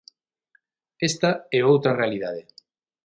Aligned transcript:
Esta 1.09 1.31
é 1.57 1.59
outra 1.71 1.97
realidade. 2.01 2.43